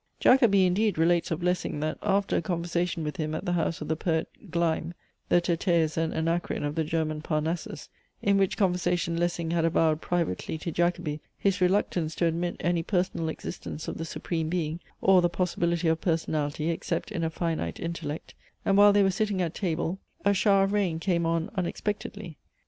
[0.19, 3.87] Jacobi indeed relates of Lessing, that, after a conversation with him at the house of
[3.87, 4.95] the Poet, Gleim,
[5.29, 7.87] (the Tyrtaeus and Anacreon of the German Parnassus,)
[8.19, 13.29] in which conversation Lessing had avowed privately to Jacobi his reluctance to admit any personal
[13.29, 18.33] existence of the Supreme Being, or the possibility of personality except in a finite Intellect,
[18.65, 22.39] and while they were sitting at table, a shower of rain came on unexpectedly.